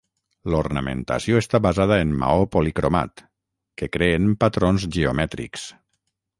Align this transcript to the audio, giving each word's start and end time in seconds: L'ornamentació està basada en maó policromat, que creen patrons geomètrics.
L'ornamentació 0.51 1.41
està 1.41 1.61
basada 1.65 1.99
en 2.07 2.15
maó 2.23 2.47
policromat, 2.57 3.23
que 3.83 3.93
creen 3.99 4.29
patrons 4.47 4.89
geomètrics. 4.99 5.71